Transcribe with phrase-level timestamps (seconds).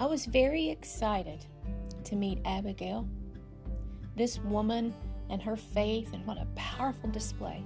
[0.00, 1.44] I was very excited
[2.04, 3.06] to meet Abigail.
[4.16, 4.94] This woman
[5.28, 7.62] and her faith, and what a powerful display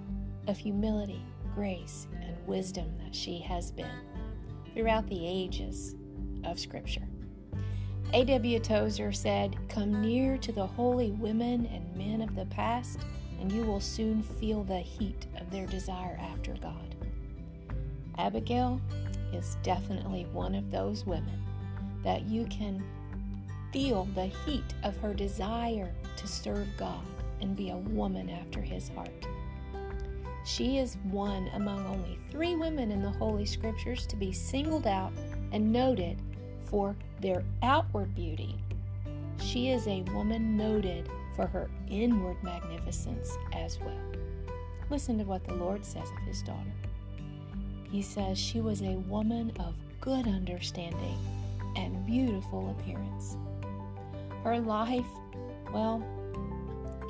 [0.48, 1.24] of humility,
[1.54, 4.00] grace, and wisdom that she has been
[4.74, 5.94] throughout the ages
[6.42, 7.06] of Scripture.
[8.12, 8.58] A.W.
[8.58, 12.98] Tozer said, Come near to the holy women and men of the past,
[13.40, 16.96] and you will soon feel the heat of their desire after God.
[18.18, 18.80] Abigail
[19.32, 21.43] is definitely one of those women
[22.04, 22.82] that you can
[23.72, 27.04] feel the heat of her desire to serve God
[27.40, 29.26] and be a woman after his heart.
[30.44, 35.12] She is one among only three women in the Holy Scriptures to be singled out
[35.52, 36.20] and noted
[36.66, 38.56] for their outward beauty.
[39.40, 44.12] She is a woman noted for her inward magnificence as well.
[44.90, 46.72] Listen to what the Lord says of his daughter.
[47.90, 51.16] He says she was a woman of good understanding
[51.76, 53.36] and beautiful appearance.
[54.42, 55.06] Her life,
[55.72, 56.04] well,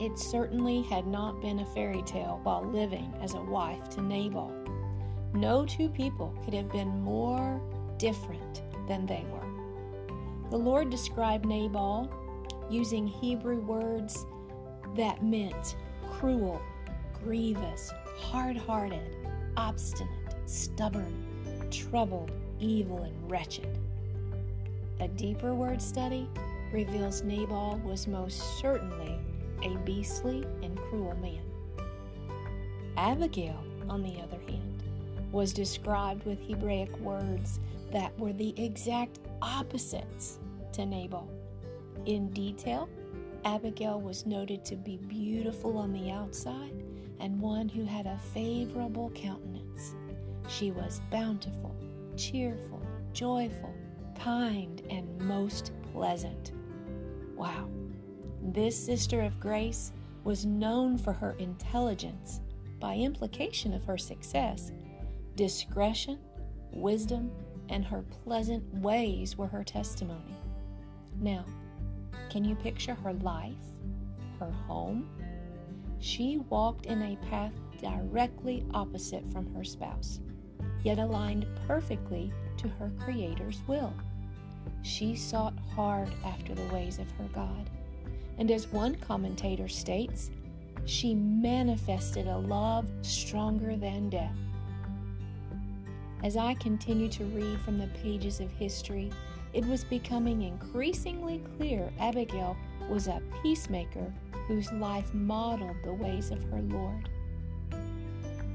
[0.00, 4.52] it certainly had not been a fairy tale while living as a wife to Nabal.
[5.34, 7.60] No two people could have been more
[7.98, 10.50] different than they were.
[10.50, 12.10] The Lord described Nabal
[12.70, 14.26] using Hebrew words
[14.96, 15.76] that meant
[16.10, 16.60] cruel,
[17.22, 19.16] grievous, hard hearted,
[19.56, 23.78] obstinate, stubborn, troubled, evil, and wretched.
[25.04, 26.26] A deeper word study
[26.72, 29.18] reveals Nabal was most certainly
[29.62, 31.42] a beastly and cruel man.
[32.96, 34.82] Abigail, on the other hand,
[35.30, 37.60] was described with Hebraic words
[37.92, 40.38] that were the exact opposites
[40.72, 41.28] to Nabal.
[42.06, 42.88] In detail,
[43.44, 46.82] Abigail was noted to be beautiful on the outside
[47.20, 49.96] and one who had a favorable countenance.
[50.48, 51.76] She was bountiful,
[52.16, 52.80] cheerful,
[53.12, 53.74] joyful,
[54.14, 56.52] kind, and most pleasant.
[57.36, 57.68] Wow.
[58.42, 59.92] This sister of grace
[60.24, 62.40] was known for her intelligence,
[62.80, 64.72] by implication of her success.
[65.36, 66.18] Discretion,
[66.72, 67.30] wisdom,
[67.68, 70.36] and her pleasant ways were her testimony.
[71.18, 71.44] Now,
[72.30, 73.54] can you picture her life,
[74.38, 75.08] her home?
[75.98, 80.20] She walked in a path directly opposite from her spouse,
[80.84, 83.92] yet aligned perfectly to her Creator's will.
[84.82, 87.70] She sought hard after the ways of her God
[88.38, 90.30] and as one commentator states,
[90.86, 94.36] she manifested a love stronger than death.
[96.22, 99.10] As I continue to read from the pages of history,
[99.52, 102.56] it was becoming increasingly clear Abigail
[102.88, 104.12] was a peacemaker
[104.48, 107.08] whose life modeled the ways of her Lord.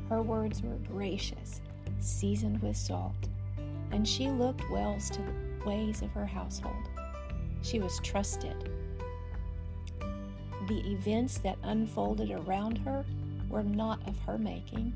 [0.10, 1.62] Her words were gracious,
[2.04, 3.28] seasoned with salt,
[3.92, 6.90] and she looked well to the ways of her household.
[7.62, 8.70] She was trusted
[10.70, 13.04] the events that unfolded around her
[13.50, 14.94] were not of her making.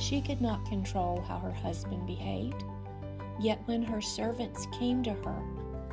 [0.00, 2.64] She could not control how her husband behaved.
[3.40, 5.42] Yet when her servants came to her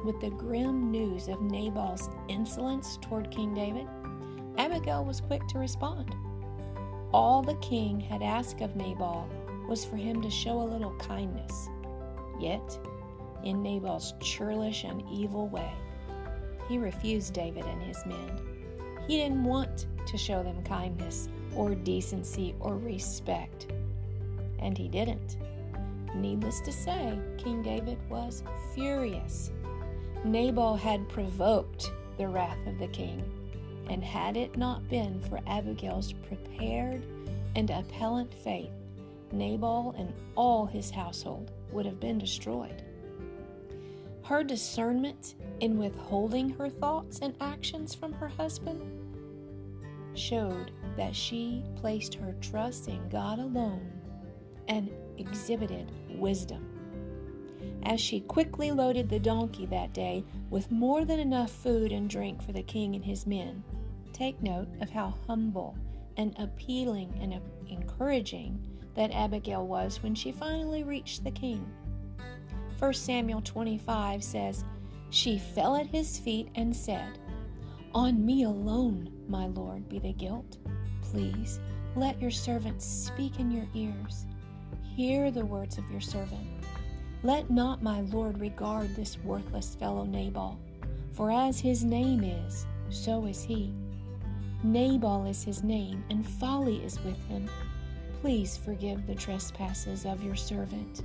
[0.04, 3.88] with the grim news of Nabal's insolence toward King David,
[4.58, 6.16] Abigail was quick to respond.
[7.14, 9.30] All the king had asked of Nabal
[9.68, 11.70] was for him to show a little kindness.
[12.40, 12.78] Yet,
[13.44, 15.72] in Nabal's churlish and evil way,
[16.68, 18.40] he refused David and his men.
[19.08, 23.68] He didn't want to show them kindness or decency or respect.
[24.60, 25.38] And he didn't.
[26.16, 28.44] Needless to say, King David was
[28.74, 29.52] furious.
[30.24, 33.24] Nabal had provoked the wrath of the king,
[33.90, 37.04] and had it not been for Abigail's prepared
[37.56, 38.72] and appellant faith,
[39.34, 42.84] Nabal and all his household would have been destroyed.
[44.24, 48.82] Her discernment in withholding her thoughts and actions from her husband
[50.14, 53.92] showed that she placed her trust in God alone
[54.68, 56.70] and exhibited wisdom.
[57.84, 62.42] As she quickly loaded the donkey that day with more than enough food and drink
[62.42, 63.64] for the king and his men,
[64.14, 65.76] take note of how humble
[66.16, 68.66] and appealing and encouraging
[68.96, 71.66] that Abigail was when she finally reached the king.
[72.80, 74.64] 1 Samuel 25 says,
[75.10, 77.20] She fell at his feet and said,
[77.94, 80.58] On me alone my Lord, be the guilt.
[81.02, 81.60] Please
[81.96, 84.26] let your servant speak in your ears.
[84.96, 86.48] Hear the words of your servant.
[87.24, 90.60] Let not my Lord regard this worthless fellow Nabal,
[91.14, 93.74] for as his name is, so is he.
[94.64, 97.50] Nabal is his name, and folly is with him.
[98.24, 101.02] Please forgive the trespasses of your servant.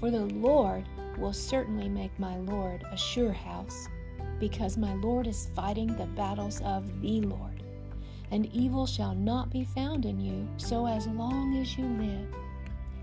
[0.00, 0.84] For the Lord
[1.16, 3.86] will certainly make my Lord a sure house,
[4.40, 7.62] because my Lord is fighting the battles of the Lord.
[8.32, 12.26] And evil shall not be found in you so as long as you live.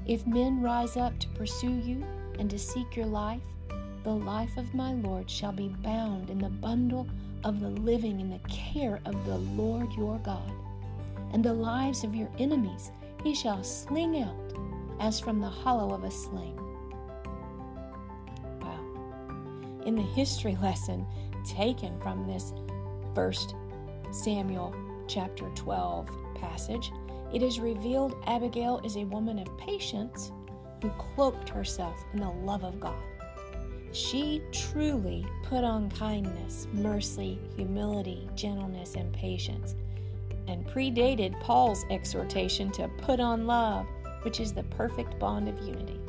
[0.05, 2.03] If men rise up to pursue you
[2.37, 3.39] and to seek your life,
[4.03, 7.07] the life of my Lord shall be bound in the bundle
[7.45, 10.51] of the living in the care of the Lord your God.
[11.31, 12.91] And the lives of your enemies
[13.23, 14.53] he shall sling out
[14.99, 16.55] as from the hollow of a sling.
[18.61, 19.81] Wow.
[19.85, 21.05] In the history lesson
[21.45, 22.53] taken from this
[23.15, 23.55] first
[24.11, 24.75] Samuel
[25.07, 26.91] chapter 12 passage,
[27.33, 30.31] it is revealed Abigail is a woman of patience
[30.81, 33.01] who cloaked herself in the love of God.
[33.93, 39.75] She truly put on kindness, mercy, humility, gentleness, and patience,
[40.47, 43.87] and predated Paul's exhortation to put on love,
[44.23, 45.99] which is the perfect bond of unity.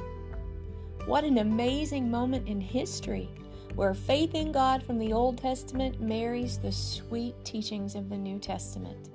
[1.07, 3.29] What an amazing moment in history
[3.75, 8.39] where faith in God from the Old Testament marries the sweet teachings of the New
[8.39, 9.09] Testament.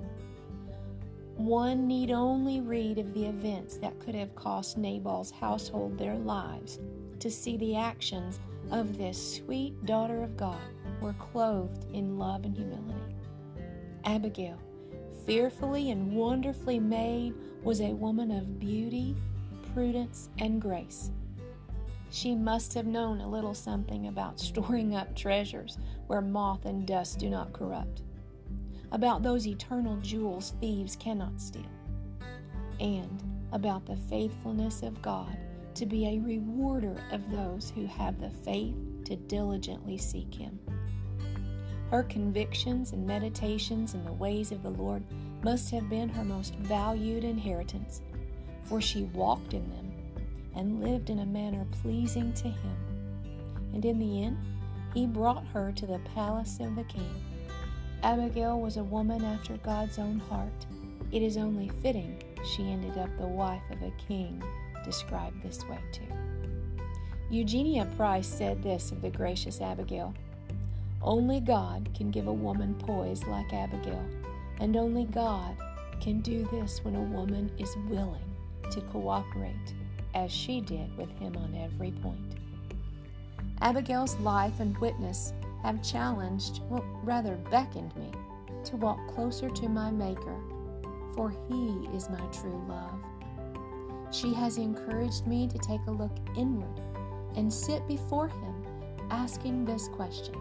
[1.36, 6.80] One need only read of the events that could have cost Nabal's household their lives
[7.20, 8.40] to see the actions
[8.72, 10.58] of this sweet daughter of God
[11.00, 13.14] were clothed in love and humility.
[14.04, 14.58] Abigail,
[15.28, 19.14] fearfully and wonderfully made, was a woman of beauty,
[19.74, 21.10] prudence, and grace.
[22.10, 25.76] She must have known a little something about storing up treasures
[26.06, 28.00] where moth and dust do not corrupt,
[28.90, 31.70] about those eternal jewels thieves cannot steal,
[32.80, 33.22] and
[33.52, 35.36] about the faithfulness of God
[35.74, 40.58] to be a rewarder of those who have the faith to diligently seek Him.
[41.90, 45.02] Her convictions and meditations in the ways of the Lord
[45.42, 48.02] must have been her most valued inheritance,
[48.64, 49.92] for she walked in them
[50.54, 52.76] and lived in a manner pleasing to Him.
[53.72, 54.38] And in the end,
[54.92, 57.14] He brought her to the palace of the king.
[58.02, 60.66] Abigail was a woman after God's own heart.
[61.10, 64.42] It is only fitting she ended up the wife of a king
[64.84, 66.04] described this way too.
[67.30, 70.14] Eugenia Price said this of the gracious Abigail
[71.02, 74.04] Only God can give a woman poise like Abigail,
[74.60, 75.56] and only God
[76.00, 78.34] can do this when a woman is willing
[78.70, 79.74] to cooperate,
[80.14, 82.34] as she did with him on every point.
[83.60, 88.10] Abigail's life and witness have challenged, well, rather beckoned me
[88.64, 90.36] to walk closer to my Maker,
[91.14, 92.94] for He is my true love.
[94.10, 96.80] She has encouraged me to take a look inward
[97.36, 98.64] and sit before Him
[99.10, 100.34] asking this question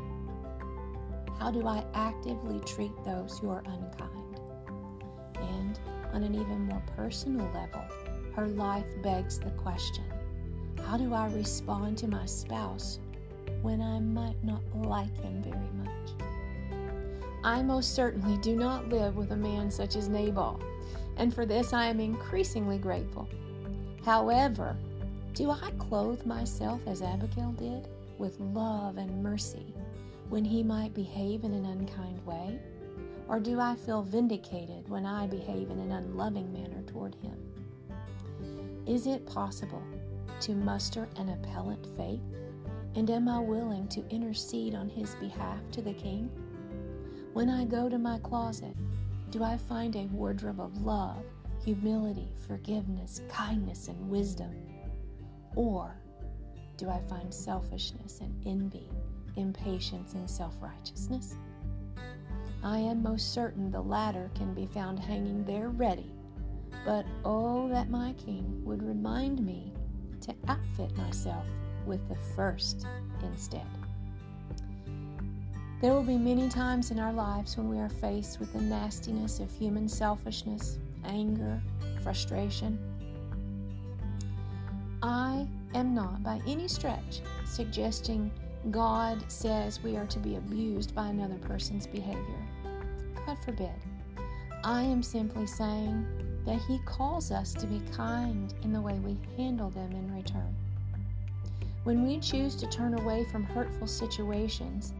[1.39, 4.39] How do I actively treat those who are unkind?
[5.35, 5.79] And
[6.13, 7.83] on an even more personal level,
[8.35, 10.03] her life begs the question
[10.85, 12.99] How do I respond to my spouse
[13.61, 16.27] when I might not like him very much?
[17.43, 20.59] I most certainly do not live with a man such as Nabal,
[21.17, 23.27] and for this I am increasingly grateful.
[24.03, 24.75] However,
[25.33, 27.87] do I clothe myself as Abigail did,
[28.17, 29.73] with love and mercy,
[30.29, 32.59] when he might behave in an unkind way?
[33.27, 37.37] Or do I feel vindicated when I behave in an unloving manner toward him?
[38.85, 39.83] Is it possible
[40.41, 42.21] to muster an appellate faith?
[42.95, 46.29] And am I willing to intercede on his behalf to the king?
[47.33, 48.75] When I go to my closet,
[49.29, 51.23] do I find a wardrobe of love
[51.63, 54.55] humility, forgiveness, kindness, and wisdom?
[55.55, 55.99] Or
[56.77, 58.89] do I find selfishness and envy,
[59.37, 61.35] impatience, and self righteousness?
[62.63, 66.11] I am most certain the latter can be found hanging there ready,
[66.85, 69.71] but oh, that my King would remind me
[70.21, 71.45] to outfit myself
[71.85, 72.85] with the first
[73.23, 73.65] instead.
[75.79, 79.39] There will be many times in our lives when we are faced with the nastiness
[79.39, 81.61] of human selfishness, anger,
[82.01, 82.79] frustration.
[85.03, 88.31] I am not by any stretch suggesting
[88.71, 92.47] God says we are to be abused by another person's behavior.
[93.25, 93.71] God forbid.
[94.63, 96.05] I am simply saying
[96.45, 100.55] that He calls us to be kind in the way we handle them in return.
[101.83, 104.93] When we choose to turn away from hurtful situations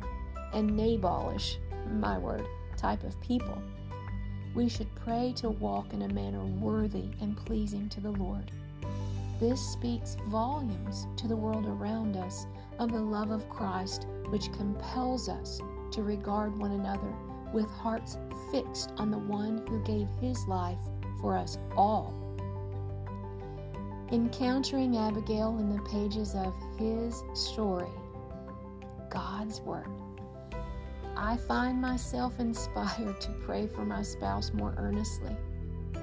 [0.54, 1.58] and Nabalish,
[1.92, 2.46] my word,
[2.78, 3.62] type of people,
[4.56, 8.52] we should pray to walk in a manner worthy and pleasing to the Lord.
[9.40, 12.48] This speaks volumes to the world around us
[12.80, 15.60] of the love of Christ, which compels us
[15.92, 17.14] to regard one another
[17.54, 18.18] with hearts
[18.52, 20.80] fixed on the one who gave his life
[21.22, 22.14] for us all.
[24.12, 27.90] Encountering Abigail in the pages of his story,
[29.10, 29.88] God's Word.
[31.16, 35.36] I find myself inspired to pray for my spouse more earnestly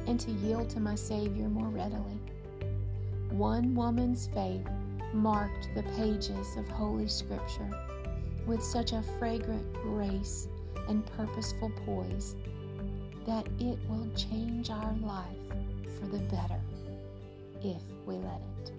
[0.07, 2.21] and to yield to my Savior more readily.
[3.31, 4.67] One woman's faith
[5.15, 7.71] marked the pages of Holy Scripture
[8.47, 10.49] with such a fragrant grace
[10.89, 12.37] and purposeful poise
[13.27, 15.27] that it will change our life
[15.99, 16.61] for the better
[17.63, 18.74] if we let it.